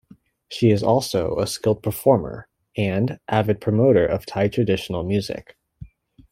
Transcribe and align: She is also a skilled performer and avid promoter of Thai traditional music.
She 0.49 0.71
is 0.71 0.81
also 0.81 1.37
a 1.37 1.45
skilled 1.45 1.83
performer 1.83 2.47
and 2.75 3.19
avid 3.27 3.61
promoter 3.61 4.03
of 4.03 4.25
Thai 4.25 4.47
traditional 4.47 5.03
music. 5.03 5.55